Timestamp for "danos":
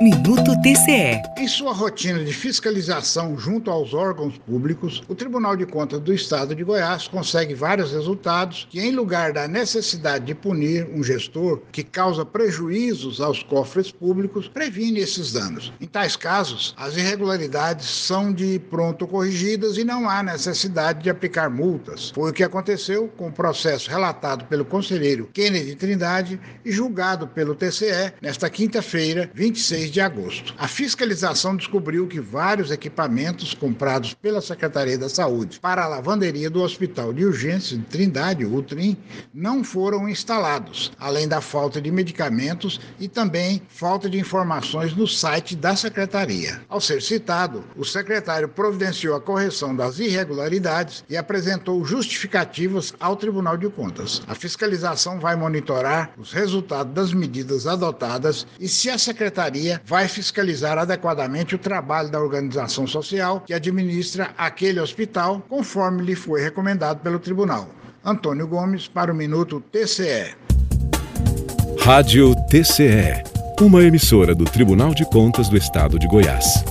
15.32-15.72